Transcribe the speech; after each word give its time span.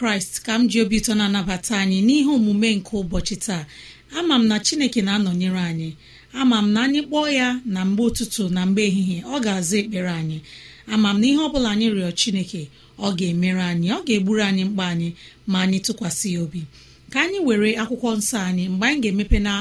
Kraịst 0.00 0.34
ka 0.46 0.54
m 0.58 0.62
ji 0.70 0.80
obi 0.84 0.96
ụtọ 1.00 1.12
na-anabata 1.18 1.74
anyị 1.82 1.98
n'ihe 2.06 2.30
omume 2.36 2.68
nke 2.76 2.92
ụbọchị 3.02 3.36
taa. 3.46 3.62
Ama 4.18 4.34
m 4.40 4.44
na 4.50 4.56
chineke 4.66 5.00
na-anọnyere 5.06 5.60
anyị. 5.70 5.90
Ama 6.40 6.56
m 6.64 6.68
na 6.74 6.80
anyị 6.86 7.00
kpọọ 7.08 7.26
ya 7.38 7.48
na 7.74 7.80
mgbe 7.88 8.02
ụtụtụ 8.08 8.42
na 8.54 8.60
mgbe 8.66 8.82
ehihie 8.88 9.18
ọ 9.28 9.36
ga-aza 9.44 9.76
ekpere 9.82 10.10
anyị. 10.20 10.38
Ama 10.92 11.08
m 11.14 11.20
na 11.20 11.26
ihe 11.30 11.36
ọbụla 11.46 11.68
anyị 11.74 11.86
rịọ 11.96 12.10
chineke 12.20 12.62
ọ 12.98 13.08
ga-emere 13.18 13.62
anyị 13.72 13.86
ọ 13.96 13.98
ga-egburu 14.06 14.42
anyị 14.48 14.62
mkpa 14.68 14.84
anyị 14.92 15.08
ma 15.50 15.58
anyị 15.64 15.78
tụkwasị 15.86 16.28
ya 16.34 16.40
obi. 16.44 16.62
Ka 17.12 17.18
anyị 17.24 17.38
were 17.46 17.70
akwụkwọ 17.82 18.08
nsọ 18.18 18.36
anyị 18.48 18.64
mgbe 18.72 18.84
anyị 18.88 19.00
ga-emepe 19.04 19.38
na 19.46 19.52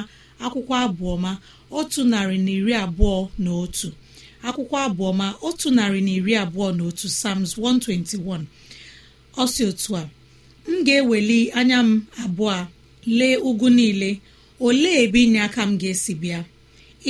akwụkwọ 0.45 0.73
abụọma 0.85 1.31
otu 1.77 2.01
narị 2.11 2.37
na 2.45 2.51
iri 2.57 2.73
abụọ 2.83 3.15
na 3.43 3.49
otu. 3.63 3.87
Akwụkwọ 4.47 4.75
abụọma 4.87 5.27
otu 5.47 5.67
narị 5.77 5.99
na 6.05 6.11
iri 6.17 6.33
abụọ 6.43 6.67
na 6.77 6.81
otu 6.89 7.05
Psalms 7.15 7.51
121 7.57 8.45
ọ 9.35 9.43
si 9.53 9.61
otu 9.71 9.91
a 9.97 10.03
m 10.71 10.83
ga-eweli 10.85 11.39
anya 11.59 11.79
m 11.87 12.05
abụọ 12.23 12.57
lee 13.17 13.35
ugwu 13.47 13.67
niile. 13.77 14.09
Olee 14.65 14.97
ebe 15.03 15.19
inye 15.25 15.41
aka 15.47 15.61
m 15.69 15.77
ga-esi 15.81 16.13
bịa? 16.21 16.39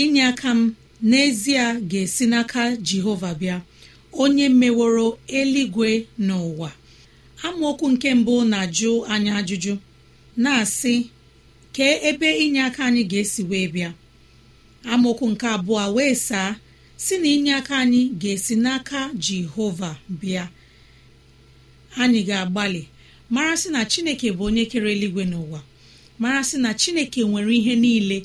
Inye 0.02 0.24
aka 0.32 0.50
m 0.58 0.76
n'ezie 1.10 1.64
ga-esi 1.90 2.26
n'aka 2.32 2.62
jehova 2.88 3.32
bịa 3.40 3.58
onye 4.24 4.46
meworo 4.60 5.08
eluigwe 5.38 5.90
n'ụwa. 6.26 6.70
Amaokwu 7.46 7.88
nke 7.94 8.10
mbụ 8.20 8.34
na-ajụ 8.52 8.92
anyị 9.14 9.30
ajụjụ 9.40 9.74
na-asị 10.44 10.96
kee 11.76 11.96
ebe 12.10 12.30
inye 12.44 12.62
aka 12.68 12.82
anyị 12.88 13.04
ga-esi 13.12 13.42
wee 13.50 13.68
bịa? 13.74 13.90
Amaokwu 14.92 15.26
nke 15.34 15.48
abụọ 15.56 15.84
wee 15.96 16.16
saa 16.28 16.50
si 17.04 17.14
na 17.22 17.28
inye 17.36 17.54
aka 17.60 17.74
anyị 17.84 18.02
ga-esi 18.22 18.56
n'aka 18.64 19.00
jehova 19.24 19.92
bịa. 20.22 20.44
Anyị 22.02 22.22
ga-agbalị 22.30 22.84
mara 23.34 23.54
sị 23.62 23.68
na 23.76 23.82
chineke 23.92 24.28
bụ 24.38 24.44
onye 24.50 24.64
kere 24.72 24.90
eluigwe 24.96 25.24
n'ụwa. 25.32 25.60
Mara 26.22 26.42
sị 26.50 26.58
na 26.64 26.70
chineke 26.82 27.22
nwere 27.30 27.52
ihe 27.60 27.74
niile 27.84 28.18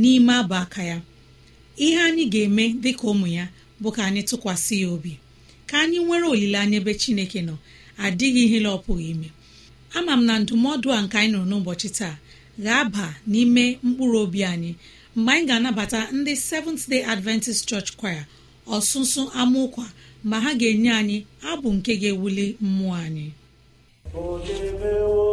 n'ime 0.00 0.32
abụ 0.40 0.54
aka 0.62 0.82
ya. 0.90 0.98
Ihe 1.84 1.98
anyị 2.06 2.24
ga-eme 2.32 2.64
dịka 2.82 3.04
ụmụ 3.12 3.26
ya 3.38 3.44
bụ 3.82 3.88
ka 3.96 4.00
anyị 4.08 4.22
tụkwasị 4.28 4.74
ya 4.82 4.88
obi. 4.94 5.12
Ka 5.68 5.74
anyị 5.82 5.98
nwere 6.06 6.26
olileanya 6.32 6.76
ebe 6.80 6.92
chineke 7.02 7.40
nọ 7.48 7.54
adịghị 8.04 8.42
ihe 8.46 8.58
ọ 8.60 8.78
pụghị 8.84 9.06
ime. 9.14 9.28
Ama 9.96 10.12
m 10.18 10.22
na 10.28 10.34
ndụmọdụ 10.42 10.88
a 10.92 11.02
nke 11.04 11.16
anyị 11.20 11.30
nụrụ 11.32 11.46
n'ụbọchị 11.50 11.88
taa 11.98 12.14
ga-aba 12.64 13.06
n'ime 13.30 13.64
mkpụrụ 13.86 14.16
obi 14.24 14.40
anyị 14.52 14.70
mgbe 15.16 15.32
anyị 15.32 15.44
ga-anabata 15.48 16.00
ndị 16.16 16.32
Seventh 16.48 16.84
Day 16.90 17.02
Adventist 17.12 17.62
Church 17.68 17.90
Choir 18.00 18.22
ọsụsụ 18.76 19.22
amaụkwa 19.40 19.86
ma 20.28 20.36
ha 20.44 20.50
ga-enye 20.60 20.90
anyị 21.00 21.18
abụ 21.50 21.68
nke 21.76 21.92
ga-ewuli 22.00 22.46
mmụọ 22.64 22.94
anyị. 23.06 23.26
Onye 24.16 24.58
meworo 24.80 25.25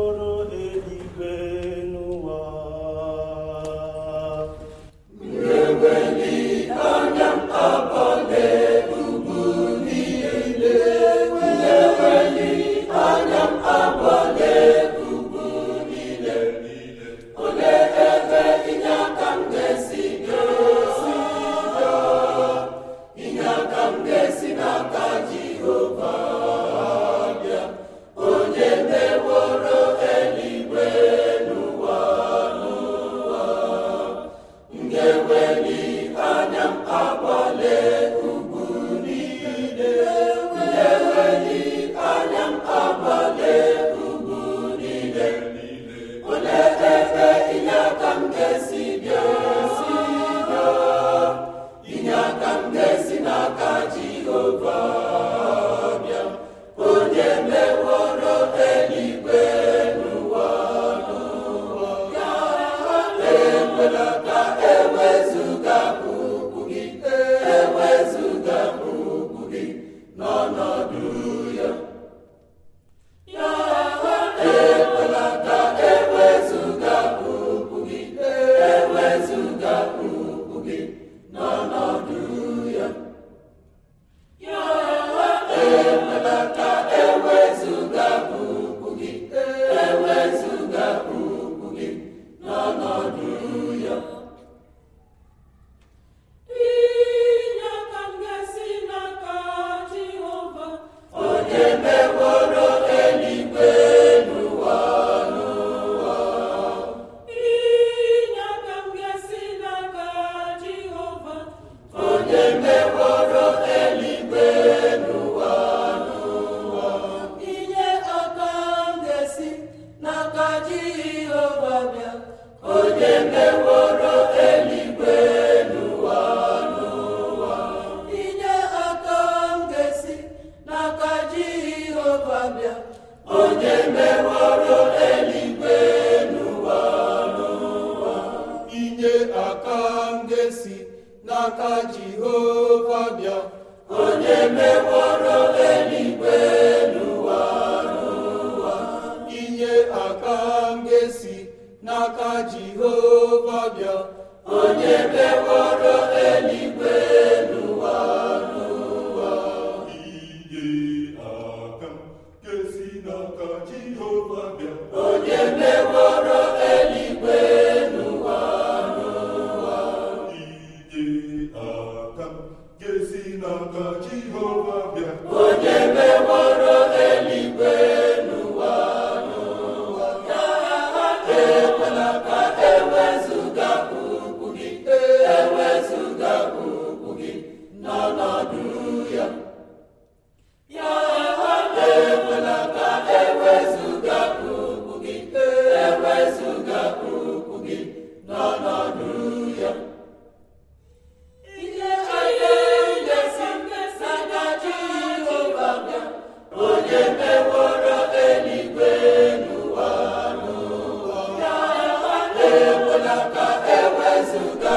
ekwela 212.84 213.16
ka 213.34 213.48
ewezuga. 213.80 214.76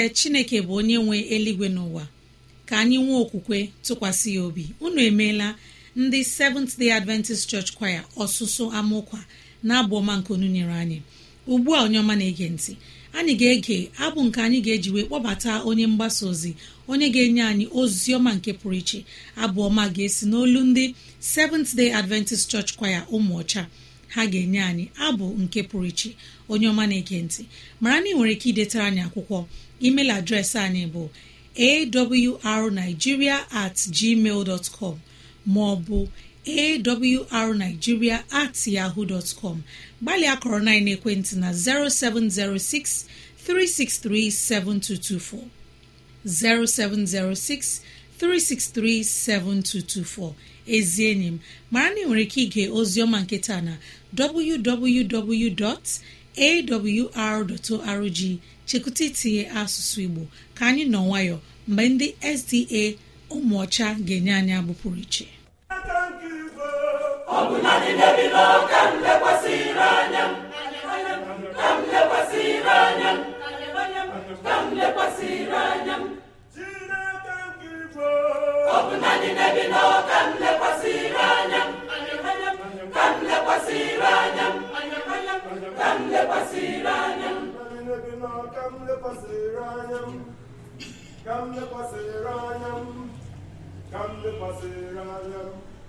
N'ezie 0.00 0.14
chineke 0.14 0.60
bụ 0.62 0.72
onye 0.80 0.96
nwe 0.98 1.18
eluigwe 1.34 1.68
n'ụwa 1.74 2.04
ka 2.68 2.74
anyị 2.82 2.98
nwee 3.04 3.20
okwukwe 3.24 3.58
tụkwasị 3.84 4.28
ya 4.36 4.42
obi. 4.48 4.64
Unu 4.80 5.00
emeela 5.08 5.48
ndị 5.96 6.24
seventh 6.24 6.78
day 6.78 6.90
adventist 6.92 7.48
church 7.50 7.70
choir 7.78 8.02
ọsụsụ 8.22 8.64
amaụkwa 8.78 9.20
na-abụ 9.66 9.94
ọma 10.00 10.14
nke 10.18 10.30
onu 10.34 10.46
nyere 10.54 10.72
anyị. 10.82 10.98
Ugbu 11.52 11.70
a 11.76 11.80
onye 11.84 11.98
ọma 12.02 12.14
na-ege 12.16 12.46
ntị. 12.54 12.72
Anyị 13.16 13.32
ga-ege 13.40 13.78
abụ 14.04 14.20
nke 14.26 14.38
anyị 14.46 14.58
ga-eji 14.66 14.90
wee 14.94 15.04
kpọbata 15.08 15.50
onye 15.68 15.86
mgbasa 15.92 16.22
ozi 16.30 16.52
onye 16.90 17.06
ga-enye 17.14 17.42
anyị 17.50 17.66
ozi 17.80 18.10
ọma 18.18 18.30
nke 18.38 18.50
pụrụ 18.60 18.76
iche. 18.82 18.98
Abụ 19.42 19.58
ọma 19.68 19.84
ga-esi 19.94 20.24
n'olu 20.30 20.60
ndị 20.70 20.84
seventh 21.32 21.70
day 21.78 21.90
adventist 22.00 22.44
church 22.50 22.70
choir 22.78 23.02
ụmụ 23.14 23.32
ọcha. 23.42 23.62
Ha 24.14 24.22
ga-enye 24.32 24.60
anyị 24.70 24.84
abụ 25.06 25.26
nke 25.42 25.60
pụrụ 25.68 25.86
iche. 25.92 26.10
Onye 26.48 26.66
ọma 26.72 26.84
na-ege 26.90 27.18
ntị. 27.26 27.42
Mara 27.80 28.00
na 28.00 28.06
ị 28.10 28.14
nwere 28.16 28.32
ike 28.36 28.48
idetara 28.52 28.84
anyị 28.90 29.00
akwụkwọ. 29.06 29.38
Email 29.86 30.10
adreesị 30.10 30.58
anyị 30.58 30.86
bụ 30.94 31.08
awrnigeria 31.56 33.46
at 33.50 33.76
gmail 33.76 34.58
com 34.78 34.98
ma 35.46 35.60
ọ 35.60 35.76
bụ 35.86 36.08
awrnigeria 36.46 38.22
at 38.30 38.66
yahoo 38.66 39.04
dot 39.04 39.34
com. 39.40 39.62
Gbalịa 40.02 40.36
kọrọ 40.40 40.60
na 40.62 40.72
ekwentị 40.76 41.36
na 41.36 41.52
0706 41.52 43.04
363 43.46 44.30
7224 44.30 45.48
0706 46.24 47.80
363-7224 48.20 50.32
ezi 50.66 51.04
enyi 51.10 51.26
m 51.26 51.38
mara 51.70 51.90
na 51.94 52.00
ị 52.00 52.04
nwere 52.06 52.22
ike 52.22 52.40
ige 52.42 52.64
oziọma 52.78 53.18
nketa 53.24 53.56
na 53.66 53.74
www.awr.org 54.18 55.50
chekwụta 58.70 59.02
itinye 59.08 59.42
asụsụ 59.60 59.98
Igbo 60.06 60.22
ka 60.56 60.62
anyị 60.68 60.84
nọ 60.92 61.00
nwayọ 61.08 61.36
mgbe 61.68 61.82
ndị 61.92 62.06
SDA 62.38 62.82
ụmụọcha 63.36 63.86
ga-enye 64.06 64.32
anyị 64.38 64.52
abụ 64.58 64.72
pụrụ 64.80 64.98
iche. 65.04 65.26
Ka 85.78 85.86
m 85.96 85.98
lekwasịrị 86.12 86.92
anya. 86.98 87.30
Ka 93.92 94.00
m 94.08 94.10
lekwasịrị 94.24 95.00
anya 95.14 95.42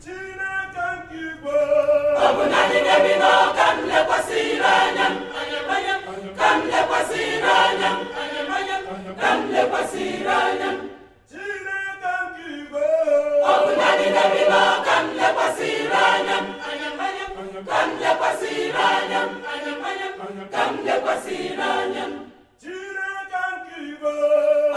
Chineke 0.03 0.85
nke 0.97 1.17
igwe 1.27 1.55
ọ 2.25 2.27
bụ 2.35 2.43
n'ebe 2.51 3.13
nọ 3.21 3.31
ka 3.57 3.65
m 3.75 3.77
lekwasịrị 3.89 4.50
ka 20.81 20.87
m 20.87 20.87
lekwasịrị 20.87 21.61
anya 21.61 22.05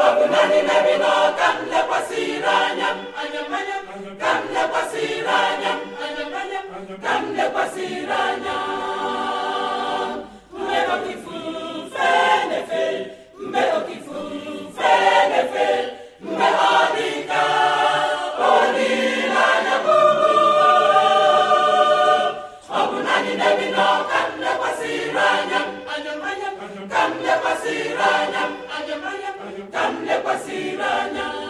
ọ 0.04 0.06
bụ 0.16 0.24
naanị 0.32 0.58
n'ebe 0.68 0.94
nọ 1.02 1.12
ka 1.38 1.48
m 1.54 1.58
lekwasịrị 1.72 2.50
anya 2.60 2.88
ka 4.22 4.30
m 4.40 4.42
lekwasịrị 4.54 5.34
anya 5.46 5.72
ka 7.04 7.12
m 7.20 7.24
lekwasịrị 7.36 8.16
anya 8.26 8.56
mgbe 10.52 10.78
okifufe 10.94 12.10
na-efe 12.50 12.82
mgbe 13.40 13.62
okifufe 13.78 14.92
na-efe 15.30 15.66
mgbe 16.24 16.46
ọ 16.70 16.74
dị 16.94 17.08
ka 17.30 17.42
lekwasịrị 27.64 28.04
anya 28.16 29.30
ka 29.72 29.82
m 29.90 29.94
lekwasịrị 30.06 30.84
anya 31.00 31.43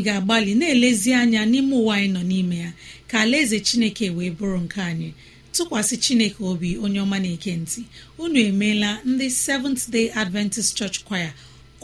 anyị 0.00 0.04
ga-agbalị 0.04 0.54
na-elezi 0.58 1.12
anya 1.14 1.42
n'ime 1.46 1.74
ụwa 1.76 1.94
anyị 1.96 2.08
nọ 2.14 2.22
n'ime 2.30 2.56
ya. 2.64 2.72
Ka 3.08 3.20
alaeze 3.20 3.60
chineke 3.60 4.10
wee 4.16 4.30
bụrụ 4.30 4.58
nke 4.64 4.80
anyị. 4.90 5.10
Tụkwasị 5.54 5.96
chineke 6.04 6.40
obi 6.50 6.70
onye 6.84 7.00
ọma 7.04 7.18
na-eke 7.22 7.52
ntị. 7.56 7.80
Unu 8.18 8.38
emeela 8.48 8.90
ndị 9.04 9.26
seventh 9.30 9.84
day 9.92 10.06
adventist 10.20 10.70
church 10.78 10.98
choir 11.08 11.32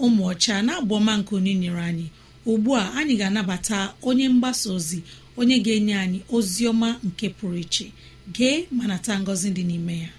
ụmụ 0.05 0.23
ọcha 0.33 0.55
na-abụ 0.67 0.93
ọma 0.99 1.13
nke 1.19 1.33
onye 1.39 1.55
nyere 1.55 1.83
anyị. 1.91 2.07
Ugbu 2.51 2.71
a 2.81 2.95
anyị 2.99 3.15
ga-anabata 3.21 3.79
onye 4.09 4.27
mgbasa 4.29 4.69
ozi 4.77 4.99
onye 5.41 5.57
ga-enye 5.65 5.95
anyị 6.05 6.19
ozi 6.37 6.63
ọma 6.71 6.89
nke 7.07 7.27
pụrụ 7.37 7.57
iche. 7.65 7.87
Gee 8.35 8.67
ma 8.77 8.85
nata 8.91 9.13
ngọzi 9.21 9.49
dị 9.57 9.63
n'ime 9.69 9.95
ya. 10.03 10.11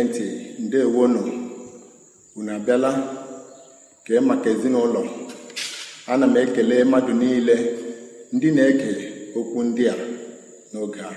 Na-ege 0.00 0.04
ntị 0.08 0.26
ndewonu 0.64 1.20
unu 2.36 2.50
abịala 2.56 2.90
kee 4.04 4.20
maka 4.28 4.48
ezinụlọ. 4.54 5.02
Ana 6.12 6.26
m 6.26 6.36
ekele 6.42 6.76
mmadụ 6.84 7.12
niile 7.20 7.56
ndị 8.34 8.48
na-ege 8.56 8.90
okwu 9.38 9.58
ndị 9.68 9.84
a 9.92 9.94
n'oge 10.72 11.00
a. 11.00 11.12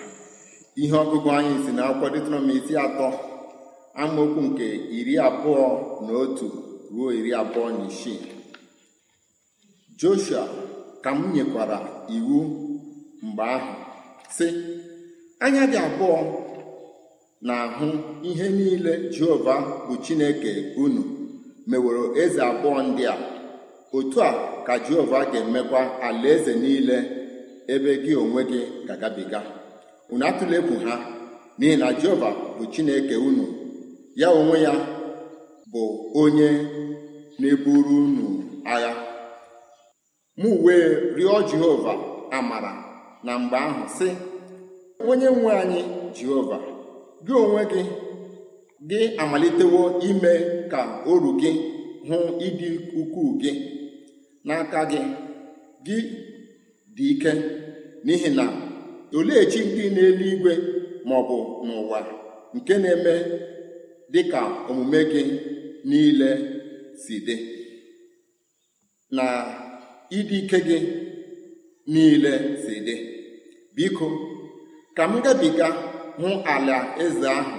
Ihe 0.82 0.96
ọgụgụ 1.04 1.30
anyị 1.38 1.54
si 1.66 1.72
na 1.78 1.82
akwụkwọ 1.90 2.08
Deuteronomi 2.14 2.54
isi 2.60 2.74
atọ 2.86 3.08
amaokwu 4.02 4.42
nke 4.48 4.66
iri 4.98 5.14
abụọ 5.28 5.64
na 6.06 6.12
otu 6.24 6.46
ruo 6.94 7.08
iri 7.20 7.32
abụọ 7.42 7.68
na 7.78 7.84
isii. 7.92 8.20
Joshua 10.00 10.44
ka 11.04 11.10
m 11.18 11.34
nyekwara 11.34 11.78
iwu 12.16 12.38
mgbe 13.26 13.44
ahụ 13.56 13.74
sị 14.36 14.48
anya 15.44 15.64
dị 15.72 15.78
abụọ 15.88 16.18
na-ahụ 17.48 17.88
ihe 18.30 18.48
niile 18.58 18.94
jehova 19.14 19.56
bụ 19.88 19.94
chineke 20.06 20.52
unu 20.84 21.02
meworo 21.70 22.04
eze 22.22 22.42
abụọ 22.50 22.80
ndị 22.88 23.04
a. 23.14 23.16
Otu 23.98 24.18
a 24.28 24.30
ka 24.66 24.74
jehova 24.86 25.20
ga-emekwa 25.32 25.82
alaeze 26.08 26.54
niile 26.64 26.98
ebe 27.74 27.92
gị 28.04 28.14
onwe 28.24 28.42
gị 28.50 28.60
ga-agabiga. 28.88 29.40
Unu 30.12 30.24
atụla 30.30 30.56
egwu 30.60 30.76
ha 30.86 30.96
n'ihi 31.60 31.76
na 31.82 31.88
jehova 32.00 32.30
bụ 32.58 32.64
chineke 32.74 33.16
unu 33.28 33.46
ya 34.22 34.28
onwe 34.40 34.58
ya 34.68 34.74
bụ 35.72 35.82
onye 36.22 36.50
na-eburu 37.40 37.96
unu 38.06 38.26
agha. 38.74 38.94
Mụ 40.42 40.50
wee 40.64 40.86
rịọ 41.18 41.36
jehova 41.50 41.94
amara 42.38 42.74
na 43.24 43.32
mgbe 43.40 43.58
ahụ 43.68 43.84
sị 43.98 44.10
onye 45.10 45.30
nwe 45.38 45.52
anyị 45.62 45.82
jehova 46.18 46.58
gị 47.26 47.34
onwe 47.44 47.62
gị 47.72 47.82
gị 48.90 49.00
amalitewo 49.22 49.82
ime 50.10 50.32
ka 50.72 50.82
oru 51.12 51.30
gị 51.42 51.52
hụ 52.08 52.18
ịdị 52.48 52.70
ukwuu 53.00 53.32
gị. 53.42 53.52
N'aka 54.48 54.80
gị 54.92 55.02
gị 55.86 55.98
dị 56.96 57.06
ike 57.14 57.32
n'ihi 58.06 58.30
na 58.38 58.46
olee 59.18 59.44
chi 59.52 59.60
ndị 59.70 59.84
n'eluigwe 59.96 60.54
ma 61.08 61.16
ọ 61.20 61.24
bụ 61.30 61.38
n'ụwa 61.66 62.00
nke 62.56 62.74
na-eme 62.84 63.14
dị 64.14 64.22
ka 64.32 64.40
omume 64.70 65.00
gị 65.12 65.22
niile 65.90 66.30
si 67.04 67.16
dị? 67.28 67.36
Na 69.18 69.26
ịdị 70.18 70.38
ike 70.44 70.60
gị 70.68 70.78
niile 71.94 72.34
si 72.64 72.74
dị. 72.88 72.96
Biko 73.76 74.08
ka 74.98 75.04
m 75.12 75.14
gabiga 75.26 75.68
hụ 76.20 76.30
ala 76.54 76.78
eze 77.04 77.28
ahụ 77.40 77.56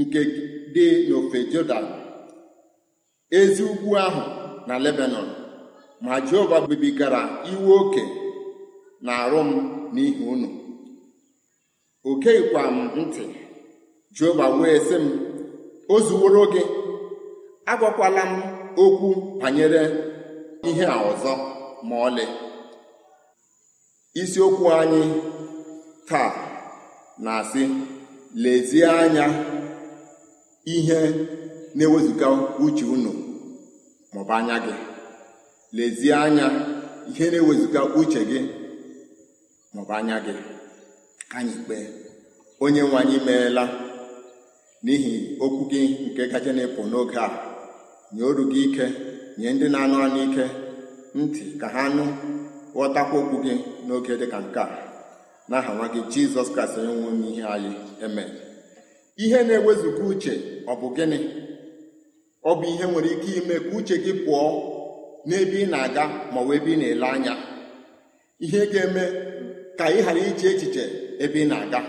nke 0.00 0.20
dị 0.74 0.84
n'ofe 1.08 1.38
Jọdan 1.52 1.84
ezi 3.38 3.62
ugwu 3.72 3.90
ahụ 4.04 4.22
na 4.66 4.74
Lebanon 4.84 5.28
ma 6.04 6.14
Jehova 6.26 6.58
gbibigara 6.64 7.20
iwe 7.52 7.72
oke 7.80 8.02
na 9.04 9.12
arụ 9.22 9.40
m 9.48 9.50
n'ihi 9.94 10.22
unu. 10.32 10.48
O 12.08 12.10
geghịkwa 12.22 12.62
m 12.76 12.78
ntị 13.00 13.24
Jehova 14.16 14.46
wee 14.58 14.78
sị 14.88 14.96
m 15.04 15.06
o 15.88 15.96
zuworo 16.06 16.42
gị 16.52 16.62
agwakwala 17.70 18.22
m 18.32 18.34
okwu 18.84 19.08
banyere 19.40 19.82
ihe 20.68 20.84
a 20.94 20.96
ọzọ 21.10 21.32
ma 21.88 21.96
ọlị. 22.06 22.24
Isiokwu 24.20 24.64
anyị 24.80 25.02
taa. 26.08 26.51
Na-asị 27.24 27.62
lezie 28.42 28.86
anya 29.02 29.26
ihe 30.74 30.98
na-ewezuga 31.76 32.28
uche 32.64 32.84
unu 32.94 33.12
maọbụ 34.12 34.32
anya 34.38 34.56
gị. 34.64 34.74
Lezie 35.76 36.14
anya 36.24 36.46
ihe 37.10 37.24
na-ewezuga 37.32 37.80
uche 38.00 38.20
gị 38.30 38.40
maọbụ 39.74 39.92
anya 39.98 40.16
gị. 40.26 40.34
Ka 41.30 41.36
anyị 41.38 41.54
kpee. 41.64 41.86
Onye 42.64 42.82
nwe 42.82 42.96
anyị 43.02 43.16
meela 43.26 43.64
n'ihi 44.84 45.14
okwu 45.44 45.62
gị 45.70 45.80
nke 46.06 46.22
kacha 46.32 46.52
na-epụ 46.56 46.80
n'oge 46.90 47.16
a. 47.26 47.28
Nye 48.14 48.22
oru 48.30 48.44
gị 48.52 48.60
ike 48.66 48.86
nye 49.38 49.48
ndị 49.54 49.66
na-anụ 49.72 49.96
anụ 50.04 50.18
ike 50.26 50.44
ntị 51.20 51.42
ka 51.60 51.66
ha 51.74 51.82
nụ 51.96 52.04
ghọtakwa 52.74 53.16
okwu 53.22 53.36
gị 53.44 53.54
n'oge 53.86 54.12
dị 54.20 54.26
ka 54.32 54.38
nke 54.46 54.60
a. 54.64 54.91
n'aha 55.52 55.70
nwa 55.76 55.86
gị 55.94 56.00
jizọs 56.12 56.48
kraịst 56.54 56.76
onye 56.78 56.94
nwe 57.00 57.28
ihe 57.30 57.44
anyị 57.54 57.72
eme 58.04 58.24
ihe 59.24 59.38
na-ewezuga 59.46 60.02
uche 60.10 60.32
ọ 60.70 60.72
bụ 60.80 60.86
gịnị? 60.96 61.18
Ọ 62.48 62.52
bụ 62.58 62.64
ihe 62.72 62.84
nwere 62.90 63.08
ike 63.14 63.30
ime 63.38 63.54
ka 63.64 63.70
uche 63.78 63.96
gị 64.04 64.12
pụọ 64.24 64.40
n'ebe 65.28 65.56
ị 65.64 65.66
na-aga 65.72 66.04
ma 66.32 66.38
ọ 66.40 66.54
ebe 66.56 66.70
ị 66.74 66.76
na-ele 66.80 67.06
anya. 67.14 67.34
Ihe 68.44 68.60
ga-eme 68.72 69.04
ka 69.78 69.84
ị 69.96 69.98
ghara 70.04 70.20
iche 70.30 70.46
echiche 70.52 70.84
ebe 71.24 71.38
ị 71.44 71.48
na-aga 71.50 71.80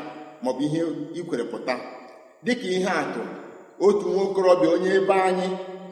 maọbụ 0.44 0.62
ihe 0.68 0.82
ikwere 1.20 1.44
pụta. 1.52 1.76
Dịka 2.46 2.68
ihe 2.78 2.90
atụ 3.02 3.22
otu 3.86 4.06
nwa 4.14 4.24
okorobịa 4.28 4.70
onye 4.76 4.90
ebe 5.00 5.14
anyị 5.28 5.48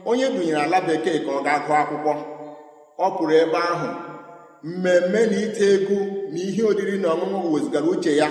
onye 0.09 0.25
dunyere 0.33 0.59
ala 0.65 0.77
bekee 0.87 1.19
ka 1.25 1.31
ọ 1.37 1.39
ga-agụ 1.45 1.71
akwụkwọ. 1.81 2.13
Ọ 3.03 3.07
pụrụ 3.15 3.33
ebe 3.43 3.59
ahụ 3.71 3.89
mmemme 4.63 5.25
na 5.31 5.37
ite 5.45 5.65
egwu 5.75 5.97
na 6.31 6.39
ihe 6.47 6.63
oriri 6.69 6.97
na 6.97 7.07
ọṅụṅụ 7.13 7.47
wezugara 7.53 7.85
uche 7.93 8.11
ya. 8.21 8.27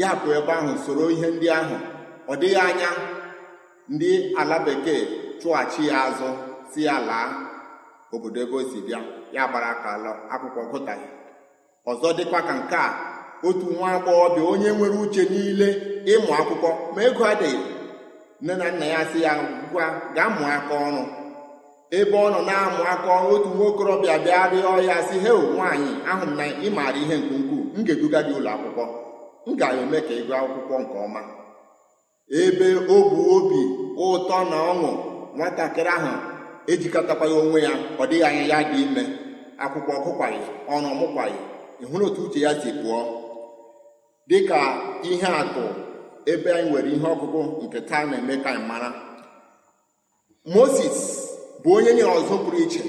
Ya 0.00 0.08
pụrụ 0.20 0.32
ebe 0.38 0.52
ahụ 0.58 0.72
soro 0.86 1.04
ihe 1.14 1.28
ndị 1.34 1.46
ahụ. 1.58 1.76
Ọ 2.28 2.34
dịghị 2.40 2.56
anya 2.68 2.90
ndị 3.92 4.10
ala 4.40 4.56
bekee 4.66 5.00
chụghachi 5.40 5.82
ya 5.90 5.96
azụ 6.08 6.28
si 6.70 6.80
ya 6.88 6.96
laa. 7.08 7.28
Obodo 8.12 8.40
ebe 8.44 8.56
o 8.56 8.62
si 8.70 8.78
bịa 8.86 9.00
ya 9.34 9.42
gbara 9.48 9.68
aka 9.74 9.88
ala 9.96 10.10
akwụkwọ 10.32 10.62
gụtaghị. 10.72 11.06
Ọzọ 11.90 12.08
dịkwa 12.16 12.40
ka 12.48 12.52
nke 12.60 12.76
a 12.76 12.88
otu 13.46 13.66
nwa 13.74 13.88
agbọghọbịa 13.96 14.44
onye 14.52 14.70
nwere 14.76 14.96
uche 15.04 15.22
niile 15.32 15.68
ịmụ 16.12 16.30
akwụkwọ 16.40 16.70
ma 16.94 17.00
ego 17.08 17.24
adịghị. 17.32 17.58
Nne 18.40 18.54
na 18.60 18.66
nna 18.70 18.86
ya 18.94 19.00
sị 19.12 19.18
ya 19.26 19.32
gwa 19.72 19.84
gaa 20.14 20.28
mụọ 20.34 20.46
aka 20.56 20.74
ọrụ. 20.86 21.02
Ebe 21.96 22.12
ọ 22.24 22.28
nọ 22.34 22.40
na-amụ 22.48 22.80
aka 22.92 23.12
otu 23.32 23.48
nwa 23.56 23.66
okorobịa 23.70 24.16
bịa 24.24 24.42
rịọ 24.52 24.72
ya 24.88 24.96
sị 25.08 25.16
he 25.24 25.30
nwaanyị 25.54 25.90
ahụ 26.10 26.24
m 26.30 26.36
na 26.38 26.44
ị 26.66 26.68
maara 26.76 26.98
ihe 27.02 27.16
nke 27.20 27.34
ukwuu 27.40 27.62
m 27.74 27.84
ga-eduga 27.86 28.20
gị 28.26 28.32
ụlọ 28.38 28.50
akwụkwọ 28.54 28.84
m 29.46 29.56
ga-eme 29.60 29.98
ka 30.06 30.14
ị 30.20 30.22
akwụkwọ 30.40 30.74
nke 30.82 30.96
ọma. 31.06 31.20
Ebe 32.40 32.66
o 32.94 32.96
bu 33.10 33.18
obi 33.36 33.60
ụtọ 34.06 34.36
na 34.50 34.56
ọṅụ 34.70 34.90
nwatakịrị 35.36 35.90
ahụ 35.96 36.12
ejikọtakwaghị 36.72 37.34
onwe 37.42 37.58
ya 37.66 37.72
ọ 38.00 38.04
dịghị 38.10 38.24
anya 38.28 38.42
ya 38.52 38.58
dị 38.70 38.78
ime. 38.84 39.02
Akwụkwọ 39.64 39.92
ọgụkwaghị 39.98 40.40
ọrụ 40.72 40.86
ọmụkwaghị 40.94 41.38
ịhụrụ 41.82 42.04
otu 42.08 42.20
uche 42.26 42.40
ya 42.44 42.50
si 42.60 42.70
pụọ. 42.80 42.98
Dịka 44.28 44.58
ihe 45.10 45.28
atụ 45.40 45.64
ebe 46.32 46.48
anyị 46.56 46.68
nwere 46.70 46.90
ihe 46.96 47.06
ọgụgụ 47.14 47.40
nke 47.64 47.78
taa 47.88 48.04
na-eme 48.10 48.34
ka 48.44 48.50
anyị 48.50 48.64
mara. 48.70 48.90
Moses 50.54 51.27
bụ 51.62 51.68
onye 51.76 51.92
nyere 51.96 52.12
ọzọ 52.18 52.34
pụrụ 52.44 52.58
iche. 52.64 52.82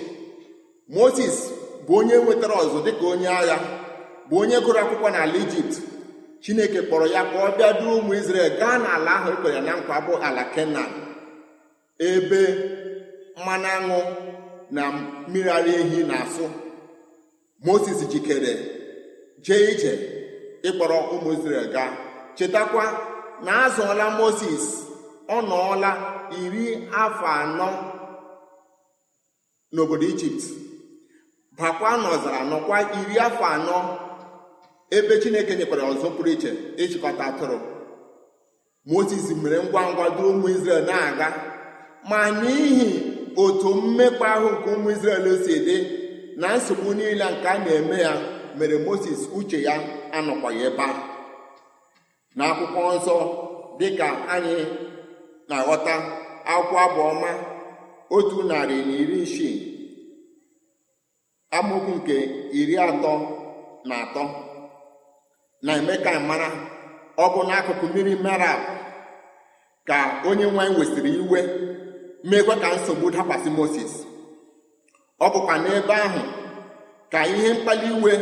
Moses 0.95 1.35
bụ 1.85 1.93
onye 1.99 2.15
nwetara 2.23 2.55
ọzọ 2.63 2.77
dịka 2.85 3.05
onye 3.13 3.27
agha 3.39 3.57
bụ 4.29 4.35
onye 4.41 4.57
gụrụ 4.65 4.79
akwụkwọ 4.83 5.07
n'ala 5.13 5.37
ijipt. 5.43 5.73
Chineke 6.43 6.79
kpọrọ 6.87 7.05
ya 7.15 7.21
ka 7.31 7.37
ọ 7.45 7.57
bịa 7.57 7.69
duru 7.79 7.91
ụmụ 7.99 8.11
Izrel 8.19 8.49
gaa 8.59 8.75
n'ala 8.83 9.11
ahụ 9.17 9.29
ekwere 9.35 9.59
na 9.67 9.71
nkwa 9.79 9.95
bụ 10.05 10.13
ala 10.27 10.43
kenan. 10.53 10.91
Ebe 12.09 12.41
mmanụ 13.37 13.67
aṅụ 13.77 13.99
na 14.75 14.81
mmiri 14.91 15.49
ara 15.57 15.71
ehi 15.81 15.99
na-asụ. 16.09 16.45
Moses 17.65 17.99
jikere 18.11 18.53
jee 19.45 19.63
ije 19.71 19.91
ịkpọrọ 20.67 20.97
ụmụ 21.13 21.29
Izrel 21.37 21.67
gaa. 21.75 21.91
Chetakwa 22.37 22.85
na 23.45 23.51
azụọla 23.65 24.05
moses 24.19 24.65
ọ 25.35 25.37
nọọla 25.49 25.91
iri 26.41 26.65
afọ 27.03 27.25
anọ 27.41 27.67
n'obodo 29.73 30.05
ijipt. 30.11 30.43
Bakwa 31.57 31.91
n'ọzara 32.01 32.39
nọkwa 32.51 32.77
iri 32.99 33.15
afọ 33.27 33.43
anọ 33.55 33.77
ebe 34.97 35.13
chineke 35.21 35.53
nyekwara 35.55 35.83
ọzọ 35.91 36.07
pụrụ 36.15 36.29
iche 36.35 36.51
ịchịkọta 36.83 37.23
atụrụ. 37.29 37.57
Moses 38.91 39.25
mere 39.41 39.57
ngwa 39.65 39.81
ngwa 39.91 40.05
duru 40.15 40.29
ụmụ 40.33 40.47
Izrel 40.55 40.83
na-aga 40.89 41.27
ma 42.09 42.19
n'ihi 42.41 42.87
otu 43.43 43.69
mmekpa 43.81 44.25
ahụ 44.35 44.47
nke 44.55 44.69
ụmụ 44.75 44.89
Izrel 44.95 45.25
si 45.45 45.53
dị 45.65 45.77
na 46.41 46.47
nsogbu 46.57 46.89
niile 46.97 47.25
nke 47.33 47.47
a 47.47 47.57
na-eme 47.63 47.97
ya 48.05 48.11
mere 48.57 48.77
moses 48.85 49.19
uche 49.37 49.57
ya 49.67 49.73
anọkwaghị 50.17 50.61
ebe 50.69 50.83
ahụ. 50.89 51.01
N'akwụkwọ 52.37 52.81
nsọ 52.97 53.15
dịka 53.79 54.07
anyị 54.33 54.55
na-aghọta 55.49 55.93
akwụkwọ 56.51 56.77
abụọma 56.85 57.29
otu 58.15 58.37
narị 58.49 58.75
na 58.87 58.93
iri 59.01 59.17
isii 59.25 59.57
amaokwu 61.57 61.91
nke 61.99 62.15
iri 62.59 62.75
atọ 62.85 63.13
na 63.87 63.95
atọ. 64.03 64.23
Na-eme 65.65 65.93
ka 66.03 66.11
mara 66.29 66.49
ọ 67.23 67.25
bụ 67.33 67.39
n'akụkụ 67.47 67.85
mmiri 67.89 68.13
merab 68.25 68.59
ka 69.87 69.97
onye 70.29 70.45
nwanyị 70.53 70.73
wesịrị 70.79 71.11
iwe 71.23 71.39
meekwa 72.29 72.55
ka 72.61 72.67
nsogbu 72.75 73.07
dakwasị 73.15 73.49
moses. 73.57 73.93
Ọ 75.19 75.25
bụkwa 75.33 75.55
n'ebe 75.63 75.93
ahụ 76.05 76.21
ka 77.11 77.19
ihe 77.33 77.49
mkpali 77.55 77.87
iwe 77.95 78.13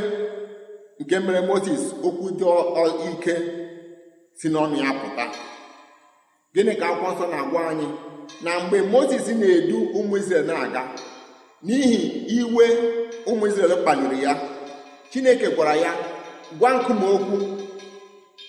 nke 0.99 1.15
mere 1.25 1.41
moses 1.49 1.81
okwu 2.07 2.25
dị 2.39 2.45
ike 3.11 3.33
si 4.39 4.47
n'ọnụ 4.53 4.75
ya 4.83 4.89
pụta. 4.99 5.25
Gịnị 6.53 6.73
ka 6.79 6.85
akwụkwọ 6.91 7.09
nsọ 7.13 7.25
na-agwa 7.31 7.61
anyị? 7.71 7.87
Na 8.43 8.51
mgbe 8.59 8.77
moses 8.93 9.25
na-edu 9.39 9.77
ụmụ 9.97 10.13
Izrel 10.21 10.45
na-aga 10.49 10.81
n'ihi 11.65 11.99
iwe 12.39 12.65
ụmụ 13.29 13.43
Izrel 13.49 13.73
kpaliri 13.81 14.19
ya 14.25 14.33
chineke 15.11 15.47
gwara 15.55 15.75
ya 15.83 15.91
gwa 16.59 16.69
nkume 16.77 17.05
okwu 17.15 17.37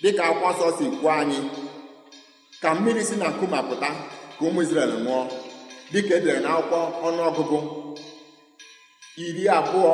dịka 0.02 0.22
akwụkwọ 0.28 0.50
nsọ 0.54 0.66
si 0.78 0.84
kwuo 0.98 1.10
anyị 1.20 1.38
ka 2.62 2.68
mmiri 2.74 3.02
si 3.08 3.14
na 3.20 3.26
nkume 3.32 3.58
pụta 3.68 3.88
ka 4.38 4.42
ụmụ 4.46 4.60
Izrel 4.64 4.92
ṅụọ 5.04 5.18
dịka 5.92 6.14
edere 6.18 6.40
n'akwụkwọ 6.44 6.78
ọnụọgụgụ 7.06 7.58
iri 9.24 9.44
abụọ 9.58 9.92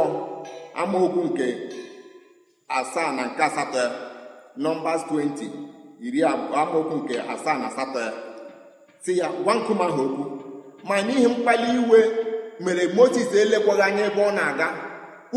amaokwu 0.81 1.21
nke 1.29 1.47
asaa 2.79 3.11
na 3.17 3.23
nke 3.29 3.43
asatọ 3.49 3.83
nọmbas 4.63 5.01
20 5.11 6.07
iri 6.07 6.21
amaokwu 6.31 6.95
nke 7.01 7.15
asaa 7.33 7.57
na 7.61 7.67
asatọ. 7.71 8.05
ya 8.07 8.24
si 9.05 9.19
ya 9.19 9.29
gwa 9.45 9.55
nkume 9.55 9.85
ahụ 9.85 10.03
okwu. 10.03 10.25
Ma 10.89 10.97
n'ihi 11.03 11.27
mkpali 11.33 11.67
iwe 11.81 12.01
mere 12.61 12.85
Mozis 12.97 13.29
elekwaghị 13.35 13.83
anya 13.83 14.05
ebe 14.07 14.21
ọ 14.29 14.31
na-aga 14.37 14.69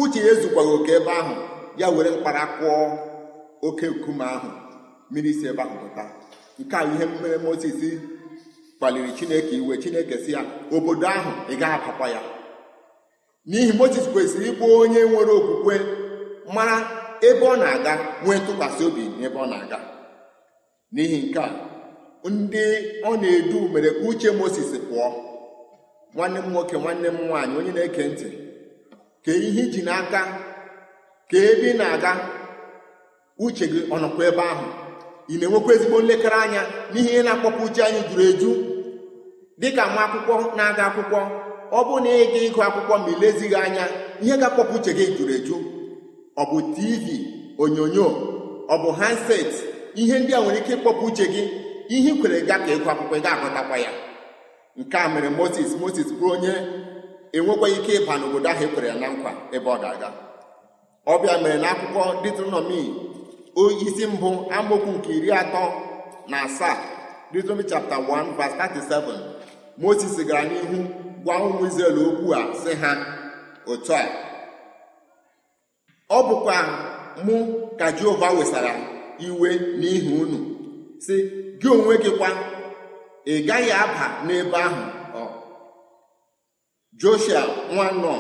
uche 0.02 0.20
ya 0.20 0.32
ezukwaghị 0.34 0.72
oke 0.78 0.92
ebe 1.00 1.12
ahụ 1.22 1.36
ya 1.78 1.88
were 1.96 2.10
mkpara 2.12 2.44
kụọ 2.58 2.76
oke 3.68 3.86
nkume 3.88 4.24
ahụ 4.36 4.50
mmiri 5.12 5.34
si 5.34 5.48
ebe 5.48 5.62
ahụ 5.64 5.76
pụta. 5.82 6.04
Nke 6.60 6.76
a 6.76 6.84
ihe 6.84 7.06
mere 7.22 7.38
Mozis 7.38 7.76
kpaliri 8.78 9.12
Chineke 9.18 9.56
iwe. 9.56 9.78
Chineke 9.78 10.18
si 10.18 10.32
ya 10.32 10.42
obodo 10.76 11.08
ahụ 11.08 11.32
ị 11.52 11.56
gaghị 11.62 11.74
abakwa 11.76 12.08
ya. 12.10 12.22
N'ihi 13.50 13.72
Mozis 13.80 14.06
kwesịrị 14.14 14.48
ịbụ 14.52 14.66
onye 14.82 15.02
nwere 15.12 15.32
okwukwe 15.40 15.76
mara 16.56 16.78
ebe 17.22 17.46
ọ 17.46 17.56
na-aga 17.62 17.94
nwee 18.26 18.38
ntụkwasị 18.40 18.84
obi 18.88 19.02
n'ebe 19.20 19.38
ọ 19.40 19.46
na-aga. 19.52 19.80
N'ihi 20.94 21.18
nke 21.30 21.40
a 21.40 21.50
ndị 22.30 22.64
ọ 23.10 23.12
na-edu 23.22 23.60
mere 23.74 23.90
ka 23.92 24.00
uche 24.08 24.32
Mozis 24.32 24.72
pụọ. 24.90 25.08
Nwanne 26.16 26.40
m 26.40 26.50
nwoke 26.52 26.76
nwanne 26.78 27.08
m 27.08 27.18
nwaanyị 27.28 27.56
onye 27.60 27.72
na-eke 27.72 28.04
ntị. 28.12 28.28
Ka 29.26 29.32
ihe 29.32 29.62
iji 29.64 29.82
n'aka 29.88 30.22
ka 31.30 31.38
ebe 31.50 31.68
ị 31.74 31.78
na-aga. 31.78 32.12
Uche 33.40 33.66
gị 33.72 33.80
ọ 33.94 33.96
nọkwa 34.02 34.24
ebe 34.30 34.42
ahụ? 34.52 34.68
Ị 35.30 35.36
na-enwekwa 35.40 35.72
ezigbo 35.76 35.98
nlekere 36.02 36.36
anya 36.46 36.62
n'ihe 36.94 37.10
ihe 37.14 37.22
na-akpọpụ 37.24 37.62
uche 37.68 37.82
anyị 37.84 38.02
juru 38.10 38.24
eju? 38.30 38.52
Dịka 39.62 39.84
nwa 39.92 40.02
akwụkwọ 40.06 40.34
na-aga 40.58 40.84
akwụkwọ 40.90 41.20
ọ 41.72 41.80
bụ 41.88 41.96
na 42.04 42.10
ịga 42.24 42.40
ịgụ 42.48 42.60
akwụkwọ 42.68 42.94
ma 43.04 43.10
ilezighị 43.14 43.56
anya 43.66 43.84
ihe 44.24 44.36
ga-akpọpụ 44.42 44.74
uche 44.80 44.92
gị 44.98 45.06
juru 45.18 45.34
eju? 45.38 45.56
Ọ 46.42 46.44
bụ 46.50 46.58
tv 46.76 47.06
onyonyo 47.64 48.08
ọ 48.74 48.76
bụ 48.82 48.90
handset 49.00 49.52
ihe 50.02 50.16
ndị 50.20 50.32
a 50.34 50.40
nwere 50.42 50.60
ike 50.62 50.74
ịkpọpụ 50.76 51.04
uche 51.10 51.26
gị? 51.34 51.44
Ihe 51.96 52.10
i 52.12 52.18
kwere 52.20 52.38
ga 52.48 52.56
ka 52.64 52.72
ịgụ 52.76 52.88
akwụkwọ 52.94 53.16
ị 53.18 53.22
ga-agụtakwa 53.26 53.78
ya. 53.86 53.92
Nke 54.80 54.98
a 54.98 55.08
mere 55.14 55.30
moses 55.30 55.72
moses 55.82 56.08
bụ 56.20 56.26
onye 56.34 56.54
enwekwaghị 57.36 57.76
ike 57.82 57.92
ịba 58.00 58.14
n'obodo 58.20 58.48
ahụ 58.52 58.64
ekwere 58.68 58.88
ya 58.92 58.96
na 59.02 59.08
nkwa 59.14 59.32
ebe 59.56 59.70
ọ 59.70 59.78
ga-aga. 59.84 60.10
Ọbịa 61.14 61.36
mere 61.44 61.58
na 61.64 61.68
akwụkwọ 61.74 62.04
Deuteronomy 62.24 62.82
isi 63.86 64.06
mbụ 64.14 64.30
amaokwu 64.56 64.92
nke 64.98 65.10
iri 65.18 65.30
atọ 65.42 65.64
na 66.32 66.38
asaa 66.46 66.76
Deuteronomy 67.32 67.64
chapter 67.70 67.98
1 67.98 68.38
verse 68.38 68.56
37 68.56 69.02
moses 69.78 70.16
gara 70.28 70.44
n'ihu 70.50 70.78
gwa 71.24 71.36
ụmụ 71.46 71.62
Izrel 71.68 71.98
okwu 72.08 72.28
a 72.36 72.42
sị 72.62 72.72
ha 72.82 72.92
otu 73.72 73.94
a 73.94 74.04
ọ 76.10 76.20
bụkwa 76.28 76.58
mụ 77.26 77.36
ka 77.80 77.88
Jehova 77.98 78.30
wesara 78.38 78.74
iwe 79.28 79.50
n'ihi 79.80 80.12
unu 80.22 80.38
sị 81.06 81.16
gị 81.62 81.68
onwe 81.76 81.94
gị 82.04 82.12
kwa 82.18 82.30
ị 83.26 83.34
gaghị 83.48 83.72
aba 83.84 84.06
n'ebe 84.28 84.58
ahụ. 84.68 84.84
Joshua 87.02 87.42
nwa 87.74 87.92
Nun 87.92 88.20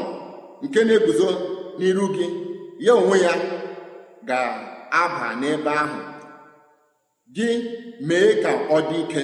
nke 0.63 0.80
na-eguzo 0.88 1.30
n'iru 1.80 2.06
gị 2.15 2.26
ya 2.86 2.93
onwe 3.00 3.17
ya 3.26 3.34
ga-aba 4.30 5.28
n'ebe 5.41 5.69
ahụ. 5.82 6.00
Gị 7.36 7.47
mee 8.08 8.30
ka 8.43 8.52
ọ 8.76 8.78
dị 8.89 8.97
ike 9.04 9.21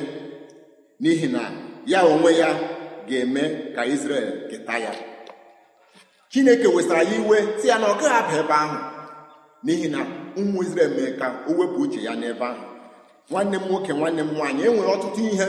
n'ihi 1.02 1.28
na 1.36 1.41
ya 1.91 1.99
onwe 2.12 2.32
ya 2.41 2.49
ga-eme 3.08 3.43
ka 3.76 3.82
Izrel 3.93 4.28
keta 4.49 4.76
ya. 4.86 4.91
Chineke 6.32 6.67
wesara 6.76 7.04
ya 7.04 7.15
iwe 7.19 7.38
si 7.60 7.67
ya 7.67 7.78
na 7.80 7.88
ọ 7.88 7.95
gaghị 8.02 8.15
aba 8.19 8.34
ebe 8.41 8.54
ahụ 8.63 8.78
n'ihi 9.65 9.88
na 9.93 9.99
ụmụ 10.39 10.60
Izrel 10.65 10.89
mee 10.97 11.12
ka 11.19 11.28
o 11.47 11.52
wepụ 11.60 11.80
uche 11.84 11.99
ya 12.08 12.13
n'ebe 12.21 12.45
ahụ. 12.52 12.65
Nwanne 13.29 13.57
m 13.57 13.65
nwoke 13.69 13.91
nwanne 13.99 14.21
m 14.23 14.29
nwaanyị 14.36 14.62
e 14.67 14.69
nwere 14.73 14.89
ọtụtụ 14.95 15.21
ihe 15.33 15.47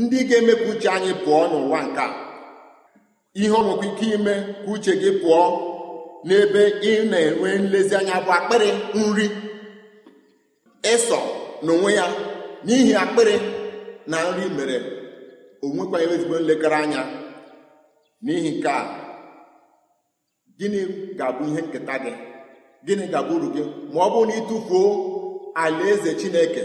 ndị 0.00 0.18
ga-emepụ 0.28 0.66
uche 0.72 0.88
anyị 0.96 1.12
pụọ 1.24 1.40
n'ụwa 1.50 1.80
nke 1.86 2.00
a. 2.06 2.08
Ihe 3.40 3.48
ọ 3.58 3.60
nwekwa 3.66 3.86
ike 3.90 4.06
ime 4.16 4.34
ka 4.64 4.70
uche 4.72 4.92
gị 5.02 5.10
pụọ 5.22 5.40
n'ebe 6.26 6.62
ị 6.88 6.92
na-enwe 7.10 7.48
nlezianya 7.62 8.16
bụ 8.24 8.30
akpịrị 8.38 8.70
nri. 8.98 9.26
Ịsọ 10.92 11.18
n'onwe 11.64 11.90
ya 11.98 12.06
n'ihi 12.66 12.92
akpịrị 13.02 13.34
na 14.10 14.16
nri 14.30 14.44
mere 14.56 14.76
o 15.62 15.66
nwekwaghị 15.74 16.06
ezigbo 16.14 16.36
nlekere 16.40 16.76
anya. 16.84 17.02
N'ihi 18.24 18.50
nke 18.58 18.68
a 18.68 18.80
gịnị 20.58 20.80
ga-abụ 21.18 21.42
ihe 21.50 21.60
nketa 21.66 21.94
gị? 22.04 22.12
Gịnị 22.86 23.04
ga-abụ 23.12 23.32
uru 23.36 23.48
gị? 23.54 23.62
Ma 23.92 24.00
ọ 24.06 24.08
bụrụ 24.12 24.24
na 24.28 24.34
ịtụfuo 24.40 24.82
alaeze 25.62 26.10
Chineke 26.20 26.62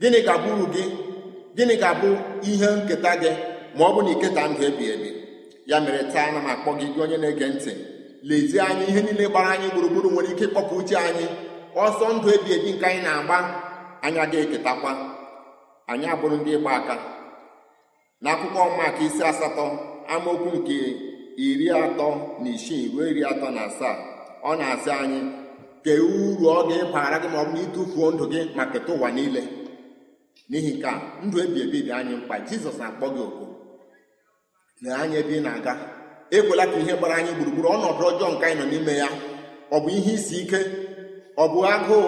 gịnị 0.00 0.18
ga-abụ 0.26 0.48
uru 0.54 0.66
gị? 0.74 0.84
Gịnị 1.56 1.74
ga-abụ 1.82 2.08
ihe 2.50 2.68
nketa 2.76 3.12
gị? 3.22 3.30
Ma 3.76 3.84
ọ 3.88 3.90
bụ 3.94 4.00
na 4.06 4.10
iketa 4.14 4.42
ndụ 4.50 4.62
ebi 4.68 4.84
ebi. 4.94 5.08
Ya 5.70 5.76
mere 5.84 6.02
taa 6.12 6.26
ana 6.28 6.38
m 6.44 6.46
akpọ 6.52 6.70
gị 6.78 6.86
gị 6.94 7.00
onye 7.04 7.16
na-ege 7.22 7.46
ntị. 7.54 7.72
Lezie 8.28 8.60
anya 8.68 8.84
ihe 8.90 9.00
niile 9.02 9.24
gbara 9.30 9.48
anyị 9.54 9.68
gburugburu 9.72 10.08
nwere 10.10 10.28
ike 10.32 10.44
ịkpọpụ 10.48 10.74
uche 10.80 10.96
anyị. 11.08 11.26
Ọsọ 11.84 12.04
ndụ 12.16 12.26
ebi 12.36 12.50
ebi 12.56 12.70
nke 12.74 12.86
anyị 12.90 13.00
na-agba 13.06 13.38
anyị 14.04 14.18
ga-eketakwa 14.32 14.92
anyị 15.90 16.06
abụrụ 16.12 16.36
ndị 16.40 16.50
ịgba 16.56 16.70
aka. 16.78 16.94
N'akwụkwọ 18.22 18.62
maka 18.78 19.00
isi 19.06 19.22
asatọ 19.30 19.64
amaokwu 20.12 20.48
nke 20.58 20.76
iri 21.46 21.66
atọ 21.82 22.08
na 22.42 22.48
isii 22.56 22.84
ruo 22.92 23.04
iri 23.10 23.22
atọ 23.32 23.46
na 23.56 23.60
asaa 23.68 23.94
ọ 24.48 24.50
na-asị 24.58 24.90
anyị 25.02 25.20
kee 25.84 25.98
uru 26.14 26.44
ọ 26.56 26.58
ga-ebara 26.68 27.16
gị 27.22 27.28
ma 27.32 27.38
ọ 27.42 27.44
bụ 27.48 27.52
na 27.56 27.60
ịtụfuo 27.66 28.06
ndụ 28.14 28.24
gị 28.32 28.40
ma 28.56 28.64
keta 28.72 28.92
ụwa 28.96 29.08
niile. 29.16 29.42
N'ihi 30.50 30.70
nke 30.76 30.86
a 30.86 30.94
ndụ 31.24 31.36
ebi 31.44 31.58
ebi 31.66 31.78
dị 31.86 31.90
anyị 31.98 32.14
mkpa. 32.20 32.34
Jizọs 32.48 32.76
na-akpọ 32.80 33.06
gị 33.14 33.20
oku 33.28 33.44
lee 34.82 34.94
anya 35.02 35.18
ebe 35.22 35.34
ị 35.38 35.42
na-aga. 35.46 35.72
Ekwela 36.36 36.64
ka 36.72 36.76
ihe 36.82 36.94
gbara 36.98 37.14
anyị 37.20 37.32
gburugburu. 37.36 37.68
Ọnọdụ 37.74 38.02
ọjọọ 38.10 38.28
nke 38.34 38.44
anyị 38.46 38.58
nọ 38.60 38.64
n'ime 38.70 38.92
ya 39.02 39.08
ọ 39.74 39.76
bụ 39.82 39.88
ihe 39.98 40.12
isi 40.18 40.36
ike? 40.42 40.60
Ọ 41.42 41.44
bụ 41.52 41.58
agụụ? 41.74 42.00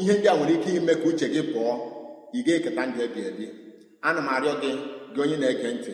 Ihe 0.00 0.12
ndị 0.18 0.26
a 0.32 0.34
nwere 0.36 0.54
ike 0.56 0.70
ime 0.78 0.92
ka 1.00 1.06
uche 1.08 1.26
gị 1.34 1.42
pụọ. 1.52 1.72
Ị 2.36 2.38
ga-eketa 2.46 2.82
ndụ 2.86 2.98
ebi 3.06 3.20
ebi. 3.30 3.46
Ana 4.06 4.20
m 4.20 4.28
arịọ 4.34 4.52
gị 4.62 4.70
gị 5.14 5.20
onye 5.22 5.36
na-ege 5.42 5.68
ntị 5.74 5.92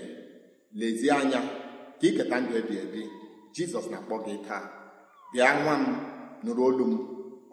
lezie 0.78 1.12
anya 1.20 1.40
ka 2.00 2.06
iketa 2.08 2.36
ndụ 2.40 2.52
ebi 2.60 2.74
ebi. 2.84 3.02
Jizọs 3.54 3.86
na-akpọ 3.90 4.14
gị 4.26 4.34
taa. 4.48 4.64
Bịa 5.32 5.48
nwa 5.62 5.74
m 5.82 5.84
nụrụ 6.44 6.62
olu 6.68 6.84
m. 6.90 6.94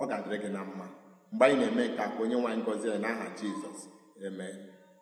Ọ 0.02 0.04
ga-adịrị 0.10 0.38
gị 0.44 0.50
na 0.56 0.62
mma. 0.70 0.86
Mgbe 1.32 1.46
anyị 1.46 1.56
na-eme 1.62 1.84
nke 1.88 1.96
ka 1.98 2.04
onye 2.22 2.36
nwaanyị 2.42 2.62
ngọzi 2.64 2.88
ya 2.92 2.98
n'aha 3.04 3.26
jizọs. 3.38 3.80
Eme 4.28 4.48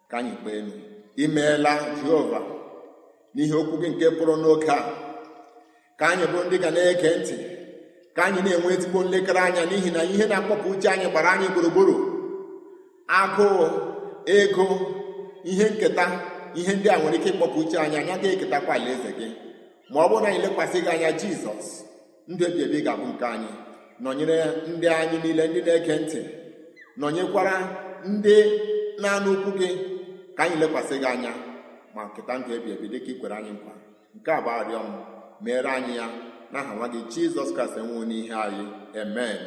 ka 0.10 0.17
anyị 0.17 0.31
kpee 0.41 0.55
elu 0.60 0.73
imeela 1.23 1.73
jehova 2.03 2.39
n'ihi 3.36 3.53
okwu 3.60 3.75
gị 3.81 3.89
nke 3.93 4.07
pụrụ 4.17 4.34
n'oge 4.41 4.69
a. 4.77 4.79
Ka 5.99 6.05
anyị 6.12 6.25
bụ 6.34 6.39
ndị 6.45 6.57
ga 6.63 6.69
na-ege 6.75 7.10
ntị. 7.19 7.36
Ka 8.15 8.21
anyị 8.27 8.39
na-enwe 8.45 8.69
ezigbo 8.75 8.99
nlekere 9.03 9.39
anya 9.47 9.63
n'ihi 9.69 9.89
na 9.95 10.01
ihe 10.13 10.25
na-akpọpụ 10.31 10.67
uche 10.73 10.89
anyị 10.93 11.07
gbara 11.12 11.29
anyị 11.36 11.47
gburugburu. 11.53 11.95
Agụụ 13.19 13.65
ego 14.38 14.65
ihe 15.51 15.65
nketa 15.73 16.05
ihe 16.60 16.71
ndị 16.75 16.88
a 16.93 16.97
nwere 16.99 17.17
ike 17.17 17.29
ịkpọpụ 17.34 17.57
uche 17.63 17.77
anyị. 17.84 17.97
Anya 18.01 18.15
ga-eketakwa 18.21 18.73
alaeze 18.75 19.10
gị. 19.19 19.27
Ma 19.91 19.97
ọ 20.03 20.07
bụrụ 20.10 20.21
na 20.23 20.27
anyị 20.29 20.39
lekwasị 20.45 20.77
gị 20.86 20.89
anya 20.95 21.10
jizọs 21.19 21.67
ndụ 22.31 22.43
ebi 22.49 22.62
ebi 22.65 22.77
ga-abụ 22.86 23.05
nke 23.13 23.25
anyị. 23.36 23.49
Nọnyere 24.03 24.38
ndị 24.71 24.88
anyị 25.01 25.17
niile 25.23 25.43
ndị 25.47 25.60
na-ege 25.67 25.95
ntị. 26.03 26.19
Nọnyekwara 27.01 27.55
ndị 28.13 28.36
na-anụ 29.01 29.30
okwu 29.36 29.51
gị 29.60 29.69
ka 30.38 30.41
anyị 30.43 30.56
lekwasị 30.62 30.95
gị 31.04 31.08
anya 31.13 31.32
ma 31.95 32.01
nketa 32.08 32.34
ndụ 32.38 32.49
ebi 32.58 32.69
ebi 32.75 32.88
dịka 32.93 33.10
ikwere 33.13 33.36
anyị 33.39 33.51
nkwa. 33.58 33.73
Nke 34.15 34.30
a 34.38 34.39
bụ 34.43 34.49
arịọ 34.60 34.80
m 34.88 34.89
meere 35.43 35.69
anyị 35.77 35.93
ya 35.99 36.08
n'aha 36.51 36.71
nwa 36.75 36.88
gị 36.93 36.99
jizọs 37.12 37.49
kraịst 37.56 37.77
enwewo 37.80 38.04
n'ihe 38.10 38.36
anyị. 38.45 38.65
Amen. 39.01 39.39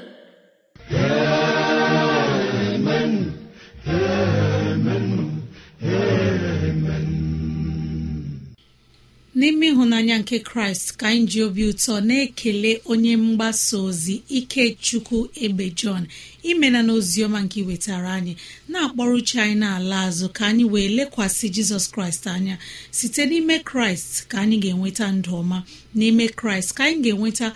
N'ime 9.44 9.66
ịhụnanya 9.72 10.18
nke 10.18 10.38
kraịst 10.38 10.96
ka 10.96 11.06
anyị 11.08 11.26
ji 11.30 11.38
obi 11.46 11.62
ụtọ 11.70 11.94
na-ekele 12.08 12.72
onye 12.92 13.16
mgbasa 13.16 13.76
ozi 13.88 14.14
ikechukwu 14.38 15.18
ebe 15.44 15.66
jọn 15.78 16.02
imena 16.50 16.80
n'oziọma 16.86 17.38
nke 17.44 17.56
iwetara 17.62 18.10
anyị 18.18 18.34
na-akpọrọ 18.72 19.14
uche 19.20 19.38
anyị 19.44 19.56
n'ala 19.62 19.96
azụ 20.08 20.26
ka 20.36 20.42
anyị 20.50 20.64
wee 20.72 20.88
lekwasị 20.96 21.46
jizọs 21.54 21.86
kraịst 21.92 22.24
anya. 22.34 22.56
Site 22.98 23.22
n'ime 23.30 23.56
kraịst 23.68 24.12
ka 24.30 24.36
anyị 24.42 24.56
ga-enweta 24.62 25.06
ndụ 25.16 25.30
ọma. 25.40 25.58
N'ime 25.98 26.24
kraịst 26.38 26.70
ka 26.76 26.82
anyị 26.88 27.00
ga-enweta 27.04 27.46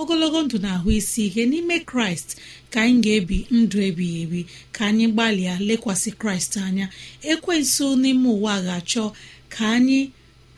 ogologo 0.00 0.38
ndụ 0.44 0.56
na 0.64 0.70
ahụ 0.76 0.88
isi 1.00 1.20
ike. 1.26 1.42
N'ime 1.52 1.76
kraịst 1.90 2.28
ka 2.72 2.78
anyị 2.84 2.98
ga-ebi 3.04 3.38
ndụ 3.58 3.76
ebighị 3.88 4.18
ebi. 4.24 4.40
Ka 4.74 4.82
anyị 4.90 5.06
gbalịa 5.14 5.54
lekwasị 5.68 6.10
kraịst 6.20 6.52
anya. 6.66 6.86
Ekwensu 7.32 7.86
n'ime 8.02 8.28
ụwa 8.36 8.54
ga-achọ 8.66 9.04
ka 9.54 9.64
anyị 9.76 10.00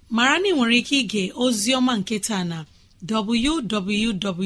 Mara 0.09 0.39
na 0.39 0.47
ị 0.47 0.51
nwere 0.55 0.77
ike 0.81 0.95
ige 0.99 1.23
ozi 1.43 1.71
ọma 1.79 1.93
nke 1.99 2.15
taa 2.27 2.43
na 2.51 2.57
www.awr.org 3.09 4.37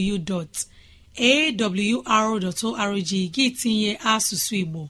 gị 3.36 3.46
tinye 3.60 3.92
asụsụ 4.14 4.54
Igbo 4.64 4.84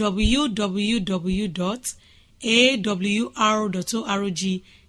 www.awr.org 0.00 1.42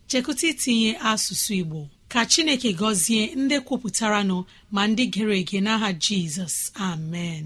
chekụta 0.10 0.46
itinye 0.52 0.92
asụsụ 1.12 1.52
Igbo. 1.62 1.80
Ka 2.12 2.22
Chineke 2.32 2.70
gọzie 2.80 3.22
ndị 3.42 3.58
kwupụtara 3.66 4.22
nọ 4.30 4.38
ma 4.74 4.82
ndị 4.90 5.04
gere 5.14 5.36
ege 5.42 5.60
n'aha 5.66 5.90
Jizọs. 6.04 6.56
Amen. 6.90 7.46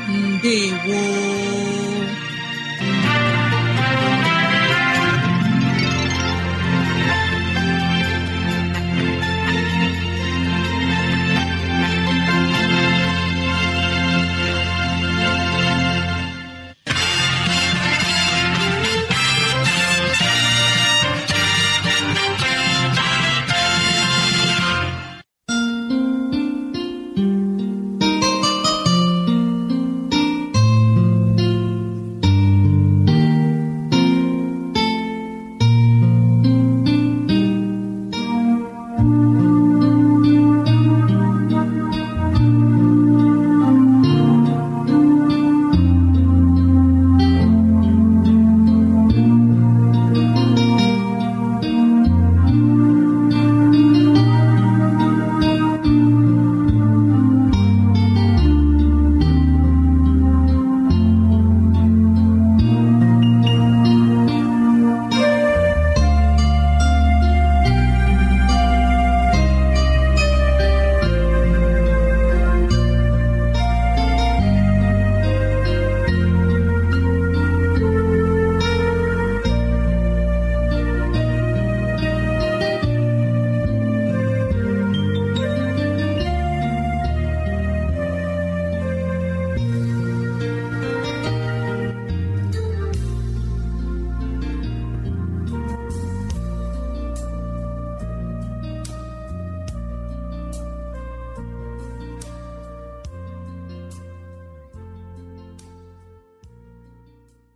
ndewo. 0.11 1.01